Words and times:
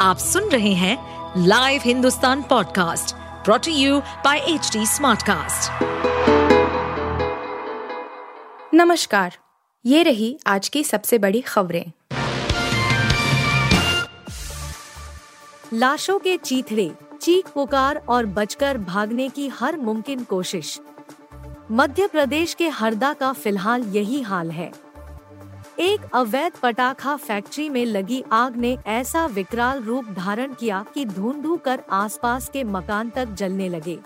आप 0.00 0.18
सुन 0.18 0.44
रहे 0.44 0.72
हैं 0.72 0.96
live 1.46 1.80
Hindustan 1.84 2.42
podcast 2.42 3.14
brought to 3.44 3.72
you 3.72 4.00
by 4.00 4.38
H 4.38 4.70
Smartcast. 4.76 5.82
नमस्कार, 8.74 9.36
ये 9.86 10.02
रही 10.02 10.38
आज 10.46 10.68
की 10.68 10.84
सबसे 10.84 11.18
बड़ी 11.18 11.40
खबरें। 11.40 11.92
लाशों 15.72 16.18
के 16.18 16.36
चीथड़े, 16.36 16.90
चीख 17.22 17.48
पुकार 17.48 18.02
और 18.08 18.26
बचकर 18.26 18.78
भागने 18.78 19.28
की 19.28 19.48
हर 19.48 19.76
मुमकिन 19.76 20.24
कोशिश। 20.24 20.80
मध्य 21.70 22.06
प्रदेश 22.06 22.54
के 22.54 22.68
हरदा 22.68 23.12
का 23.12 23.32
फ़िलहाल 23.32 23.82
यही 23.82 24.22
हाल 24.22 24.50
है। 24.50 24.89
एक 25.80 26.00
अवैध 26.14 26.52
पटाखा 26.62 27.14
फैक्ट्री 27.16 27.68
में 27.68 27.84
लगी 27.86 28.22
आग 28.32 28.56
ने 28.56 28.76
ऐसा 28.86 29.24
विकराल 29.26 29.82
रूप 29.82 30.06
धारण 30.08 30.54
किया 30.54 30.84
कि 30.94 31.04
धुंधु 31.04 31.56
कर 31.56 31.82
आसपास 31.90 32.48
के 32.48 32.64
मकान 32.64 33.10
तक 33.10 33.28
जलने 33.28 33.68
लगे। 33.68 33.98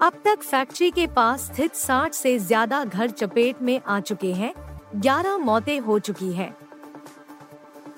अब 0.00 0.20
तक 0.24 0.42
फैक्ट्री 0.42 0.90
के 0.90 1.06
पास 1.06 1.44
स्थित 1.44 1.74
60 1.74 2.14
से 2.14 2.38
ज़्यादा 2.38 2.84
घर 2.84 3.10
चपेट 3.10 3.62
में 3.62 3.80
आ 3.86 3.98
चुके 4.00 4.32
हैं। 4.32 4.52
11 5.00 5.38
मौतें 5.38 5.78
हो 5.80 5.98
चुकी 5.98 6.32
हैं। 6.32 6.50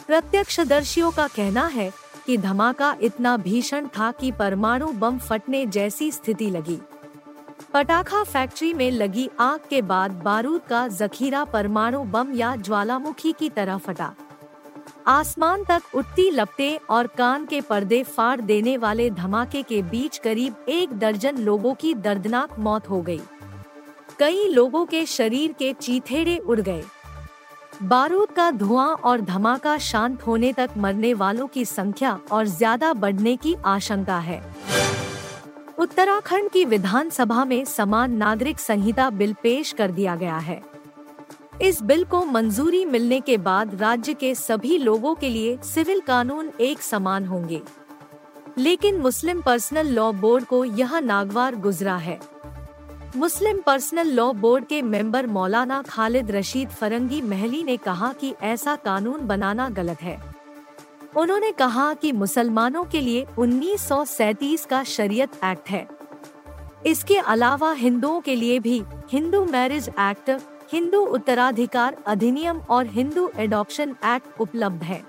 प्रत्यक्षदर्शियों 0.07 1.11
का 1.11 1.29
कहना 1.29 1.67
है 1.67 1.91
कि 2.27 2.37
धमाका 2.37 2.97
इतना 3.01 3.37
भीषण 3.37 3.89
था 3.89 4.11
कि 4.11 4.33
परमाणु 4.33 4.93
बम 4.95 5.19
फटने 5.19 5.67
जैसी 5.67 6.11
स्थिति 6.13 6.51
लगी। 6.51 6.79
पटाखा 7.75 8.23
फैक्ट्री 8.25 8.73
में 8.75 8.91
लगी 8.91 9.29
आग 9.41 9.61
के 9.71 9.81
बाद 9.83 10.11
बारूद 10.25 10.61
का 10.69 10.87
जखीरा 10.89 11.45
परमाणु 11.45 12.03
बम 12.05 12.33
या 12.35 12.55
ज्वालामुखी 12.57 13.33
की 13.33 13.49
तरह 13.49 13.79
फटा। 13.79 14.13
आसमान 15.07 15.65
तक 15.65 15.95
उठती 15.95 16.31
लपटे 16.31 16.75
और 16.91 17.07
कान 17.19 17.45
के 17.47 17.61
पर्दे 17.61 18.03
फाड़ 18.03 18.41
देने 18.41 18.77
वाले 18.77 19.11
धमाके 19.11 19.63
के 19.63 19.83
बीच 19.83 20.19
करीब 20.19 20.65
एक 20.69 20.93
दर्जन 20.99 21.39
लोगों 21.39 21.75
की 21.75 21.95
दर्दनाक 21.97 22.59
मौत 22.59 22.89
हो 22.91 23.01
गई। 23.03 23.21
कई 24.19 24.49
लोगों 24.49 24.85
के 24.87 25.05
शरीर 25.07 25.53
के 25.53 25.73
चीथेड़े 25.73 26.37
उड़ 26.39 26.61
गए। 26.61 26.83
बारूद 27.83 28.31
का 28.31 28.51
धुआँ 28.51 28.89
और 28.89 29.21
धमाका 29.21 29.77
शांत 29.81 30.27
होने 30.27 30.53
तक 30.53 30.71
मरने 30.77 31.13
वालों 31.15 31.47
की 31.47 31.65
संख्या 31.67 32.19
और 32.33 32.47
ज़्यादा 32.47 32.93
बढ़ने 32.95 33.37
की 33.37 33.55
आशंका 33.67 34.19
है। 34.21 34.43
उत्तराखंड 35.79 36.51
की 36.51 36.65
विधानसभा 36.65 37.45
में 37.45 37.65
समान 37.65 38.13
नागरिक 38.13 38.59
संहिता 38.59 39.11
बिल 39.11 39.35
पेश 39.43 39.73
कर 39.73 39.91
दिया 39.91 40.17
गया 40.17 40.37
है। 40.37 40.63
इस 41.63 41.83
बिल 41.83 42.05
को 42.05 42.25
मंजूरी 42.25 42.85
मिलने 42.85 43.21
के 43.21 43.37
बाद 43.37 43.75
राज्य 43.75 44.15
के 44.15 44.35
सभी 44.35 44.79
लोगों 44.79 45.15
के 45.15 45.29
लिए 45.29 45.59
सिविल 45.65 46.01
कानून 46.01 46.51
एक 46.61 46.83
समान 46.83 47.25
होंगे। 47.25 47.63
लेकिन 48.59 48.99
मुस्लिम 48.99 49.41
पर्सनल 49.41 49.87
लॉ 49.87 50.13
बोर्ड 50.13 50.45
को 50.45 50.65
यह 50.65 50.99
नागवार 50.99 51.55
गुजरा 51.55 51.97
है। 51.97 52.21
मुस्लिम 53.17 53.61
पर्सनल 53.67 54.09
लॉ 54.09 54.33
बोर्ड 54.33 54.65
के 54.65 54.83
मेंबर 54.83 55.27
मौलाना 55.27 55.83
खालिद 55.83 56.31
रशीद 56.31 56.69
फरंगी 56.69 57.21
महली 57.21 57.63
ने 57.63 57.77
कहा 57.77 58.13
कि 58.13 58.35
ऐसा 58.43 58.77
कानून 58.77 59.27
बनाना 59.27 59.69
गलत 59.69 60.03
है। 60.03 60.28
उन्होंने 61.17 61.51
कहा 61.53 61.93
कि 61.95 62.13
मुसलमानों 62.13 62.85
के 62.85 63.01
लिए 63.01 63.27
उन्नीस 63.39 64.67
का 64.71 64.83
शरीयत 64.85 65.45
एक्ट 65.45 65.71
है। 65.71 65.87
इसके 66.87 67.17
अलावा 67.17 67.73
हिंदुओं 67.73 68.21
के 68.21 68.35
लिए 68.37 68.59
भी 68.59 68.83
हिंदू 69.13 69.45
मैरिज 69.45 69.89
एक्ट, 69.89 70.31
हिंदू 70.73 71.01
उत्तराधिकार 71.01 71.97
अधिनियम 72.07 72.59
और 72.61 72.87
हिंदू 72.87 73.31
एडॉप्शन 73.37 73.95
एक्ट 74.05 74.41
उपलब्ध 74.41 74.83
है। 74.83 75.03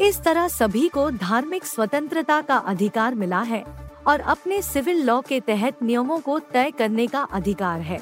इस 0.00 0.20
तरह 0.20 0.48
सभी 0.48 0.88
को 0.88 1.10
धार्मिक 1.10 1.64
स्वतंत्रता 1.64 2.40
का 2.40 2.56
अधिकार 2.56 3.14
मिला 3.14 3.40
है 3.42 3.64
और 4.06 4.20
अपने 4.20 4.62
सिविल 4.62 5.02
लॉ 5.02 5.20
के 5.20 5.40
तहत 5.40 5.82
नियमों 5.82 6.18
को 6.18 6.38
तय 6.52 6.70
करने 6.70 7.06
का 7.06 7.22
अधिकार 7.22 7.80
है। 7.80 8.00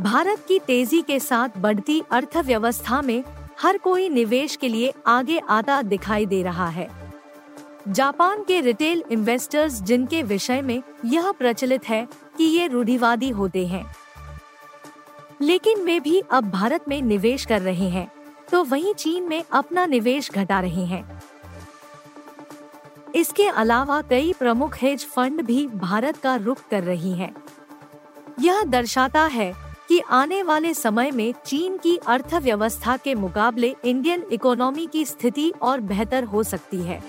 भारत 0.00 0.44
की 0.48 0.58
तेज़ी 0.58 1.00
के 1.02 1.18
साथ 1.20 1.58
बढ़ती 1.58 2.02
अर्थव्यवस्था 2.10 3.02
में 3.02 3.22
हर 3.60 3.78
कोई 3.78 4.08
निवेश 4.08 4.56
के 4.56 4.68
लिए 4.68 4.92
आगे 5.06 5.38
आता 5.38 5.80
दिखाई 5.82 6.26
दे 6.26 6.42
रहा 6.42 6.68
है। 6.68 6.88
जापान 7.88 8.42
के 8.44 8.60
रिटेल 8.60 9.02
इन्वेस्टर्स 9.10 9.80
जिनके 9.82 10.22
विषय 10.22 10.62
में 10.62 10.82
यह 11.04 11.30
प्रचलित 11.32 11.88
है 11.88 12.06
कि 12.38 12.44
ये 12.44 12.66
रूढ़िवादी 12.66 13.30
होते 13.30 13.66
हैं। 13.66 13.84
लेकिन 15.40 15.84
वे 15.84 16.00
भी 16.00 16.22
अब 16.30 16.50
भारत 16.50 16.88
में 16.88 17.00
निवेश 17.02 17.46
कर 17.46 17.60
रहे 17.60 17.88
हैं 17.88 18.10
तो 18.50 18.62
वहीं 18.64 18.94
चीन 18.94 19.22
में 19.22 19.42
अपना 19.52 19.86
निवेश 19.86 20.30
घटा 20.32 20.60
रहे 20.60 20.84
हैं। 20.84 21.22
इसके 23.14 23.46
अलावा 23.48 24.00
कई 24.02 24.32
प्रमुख 24.32 24.76
हेज 24.76 25.06
फंड 25.06 25.42
भी 25.42 25.66
भारत 25.66 26.16
का 26.16 26.34
रुख 26.36 26.68
कर 26.70 26.82
रही 26.82 27.12
हैं। 27.12 27.34
यह 28.40 28.62
दर्शाता 28.62 29.24
है 29.26 29.52
कि 29.90 30.00
आने 30.10 30.42
वाले 30.42 30.74
समय 30.74 31.10
में 31.10 31.34
चीन 31.46 31.76
की 31.76 31.96
अर्थव्यवस्था 31.96 32.96
के 32.96 33.14
मुकाबले 33.14 33.74
इंडियन 33.84 34.22
इकोनॉमी 34.32 34.86
की 34.86 35.04
स्थिति 35.04 35.52
और 35.62 35.80
बेहतर 35.80 36.24
हो 36.24 36.42
सकती 36.42 36.76
है। 36.76 37.02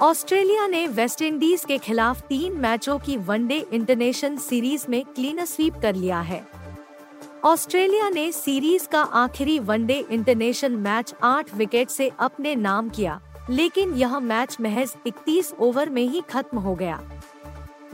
ऑस्ट्रेलिया 0.00 0.66
ने 0.66 0.86
वेस्टइंडीज 0.86 1.64
के 1.64 1.78
खिलाफ 1.78 2.20
तीन 2.20 2.52
मैचों 2.52 2.98
की 2.98 3.16
वनडे 3.16 3.66
इंटरनेशनल 3.72 4.36
सीरीज़ 4.36 4.86
में 4.88 5.04
क्लीन 5.04 5.44
स्वीप 5.44 5.74
कर 5.82 5.94
लिया 5.94 6.20
है। 6.20 6.42
ऑस्ट्रेलिया 7.44 8.10
ने 8.10 8.32
सीरीज़ 8.32 8.88
का 8.88 9.02
आखिरी 9.02 9.58
वनडे 9.58 10.04
इंटरनेशनल 10.10 10.76
मैच 10.76 11.14
आठ 11.22 11.54
विकेट 11.54 11.88
से 11.88 12.10
अपने 12.18 12.54
नाम 12.54 12.88
किया, 12.88 13.20
लेकिन 13.50 13.94
यह 13.94 14.18
मैच 14.18 14.56
महज 14.60 14.96
31 15.06 15.54
ओवर 15.60 15.90
में 15.90 16.08
ही 16.08 16.22
खत्म 16.30 16.58
हो 16.58 16.74
गया। 16.74 17.02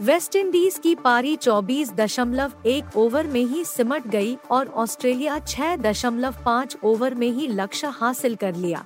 वेस्ट 0.01 0.37
इंडीज 0.37 0.79
की 0.79 0.95
पारी 0.95 1.35
चौबीस 1.37 1.91
दशमलव 1.93 2.53
एक 2.67 2.97
ओवर 2.97 3.27
में 3.27 3.43
ही 3.43 3.65
सिमट 3.65 4.07
गई 4.07 4.37
और 4.51 4.69
ऑस्ट्रेलिया 4.69 5.39
छह 5.39 5.75
दशमलव 5.77 6.35
पाँच 6.45 6.77
ओवर 6.85 7.15
में 7.15 7.31
ही 7.31 7.47
लक्ष्य 7.47 7.87
हासिल 7.95 8.35
कर 8.35 8.55
लिया। 8.55 8.85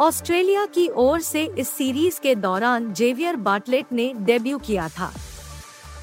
ऑस्ट्रेलिया 0.00 0.66
की 0.66 0.88
ओर 0.96 1.20
से 1.20 1.44
इस 1.58 1.68
सीरीज़ 1.68 2.20
के 2.20 2.34
दौरान 2.34 2.92
जेवियर 2.92 3.36
बाटलेट 3.36 3.92
ने 3.92 4.12
डेब्यू 4.16 4.58
किया 4.58 4.88
था। 4.88 5.12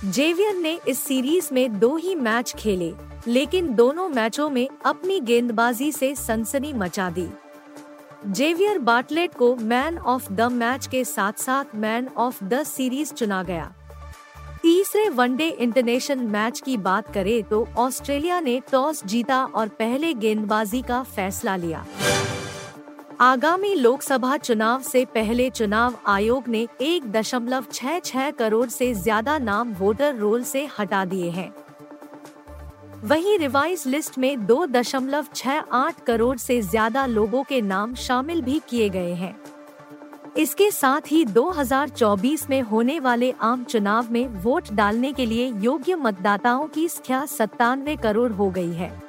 जेवियर 0.05 0.55
ने 0.55 0.79
इस 0.87 1.03
सीरीज़ 1.03 1.53
में 1.53 1.79
दो 1.79 1.95
ही 1.97 2.15
मैच 2.15 2.55
खेले, 2.55 2.93
लेकिन 3.27 3.73
दोनों 3.75 4.09
मैचों 4.09 4.49
में 4.49 4.67
अपनी 4.85 5.19
गेंदबाजी 5.19 5.91
से 5.91 6.15
सनसनी 6.15 6.73
मचा 6.73 7.09
दी। 7.09 7.29
जेवियर 8.27 8.77
बाटलेट 8.79 9.33
को 9.33 9.55
मैन 9.55 9.97
ऑफ़ 9.97 10.33
द 10.33 10.51
मैच 10.53 10.87
के 10.87 11.05
साथ 11.05 11.39
साथ 11.39 11.75
मैन 11.75 12.09
ऑफ़ 12.17 12.43
द 12.43 12.63
सीरीज़ 12.65 13.13
चुना 13.13 13.43
गया। 13.43 13.73
तीसरे 14.95 15.09
वनडे 15.09 15.47
इंटरनेशनल 15.49 16.25
मैच 16.25 16.59
की 16.65 16.75
बात 16.77 17.11
करें 17.13 17.43
तो 17.43 17.57
ऑस्ट्रेलिया 17.77 18.39
ने 18.39 18.59
टॉस 18.71 19.03
जीता 19.05 19.43
और 19.45 19.67
पहले 19.79 20.13
गेंदबाजी 20.13 20.81
का 20.81 21.01
फैसला 21.05 21.55
लिया। 21.55 21.83
आगामी 23.21 23.73
लोकसभा 23.75 24.37
चुनाव 24.37 24.81
से 24.81 25.03
पहले 25.05 25.49
चुनाव 25.49 25.97
आयोग 26.07 26.47
ने 26.47 26.65
एक 26.81 27.11
दशमलव 27.11 27.65
छह 27.71 27.99
छह 27.99 28.29
करोड़ 28.31 28.67
से 28.69 28.93
ज़्यादा 28.93 29.37
नाम 29.39 29.73
वोटर 29.73 30.15
रोल 30.15 30.43
से 30.43 30.65
हटा 30.79 31.03
दिए 31.05 31.29
हैं। 31.29 31.51
वहीं 33.03 33.37
रिवाइज 33.37 33.83
लिस्ट 33.87 34.17
में 34.17 34.45
दो 34.45 34.65
दशमलव 34.67 35.25
छह 35.35 35.59
आठ 35.73 36.03
करोड़ 36.03 36.37
से 36.37 36.61
ज़्यादा 36.61 37.05
लोगों 37.07 37.43
के 37.43 37.61
नाम 37.63 37.95
शामिल 37.99 38.41
भी 38.41 38.61
किए 38.69 38.89
गए 38.89 39.13
हैं। 39.15 39.35
इसके 40.37 40.71
साथ 40.71 41.01
ही 41.07 41.25
2024 41.25 42.49
में 42.49 42.61
होने 42.61 42.99
वाले 42.99 43.33
आम 43.41 43.63
चुनाव 43.63 44.07
में 44.11 44.27
वोट 44.27 44.71
डालने 44.73 45.13
के 45.13 45.25
लिए 45.25 45.53
योग्य 45.55 45.95
मतदाताओं 45.95 46.67
की 46.67 46.87
संख्या 46.87 47.25
सत्तानवे 47.25 47.95
करोड़ 47.95 48.31
हो 48.31 48.49
गई 48.49 48.73
है। 48.73 49.01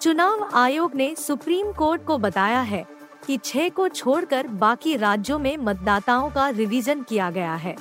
चुनाव 0.00 0.50
आयोग 0.54 0.94
ने 0.94 1.14
सुप्रीम 1.14 1.72
कोर्ट 1.72 2.04
को 2.04 2.18
बताया 2.18 2.60
है 2.60 2.86
कि 3.26 3.38
छह 3.44 3.68
को 3.68 3.88
छोड़कर 3.88 4.46
बाकी 4.46 4.96
राज्यों 4.96 5.38
में 5.38 5.56
मतदाताओं 5.56 6.30
का 6.30 6.48
रिवीजन 6.48 7.02
किया 7.02 7.30
गया 7.30 7.54
है। 7.54 7.76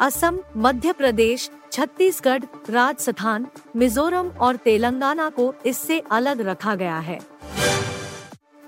असम, 0.00 0.38
मध्य 0.56 0.92
प्रदेश, 0.92 1.50
छत्तीसगढ़, 1.72 2.44
राजस्थान, 2.70 3.46
मिजोरम 3.76 4.28
और 4.28 4.56
तेलंगाना 4.56 5.28
को 5.28 5.54
इससे 5.66 6.02
अलग 6.10 6.40
रखा 6.40 6.74
गया 6.74 6.98
है। 6.98 7.31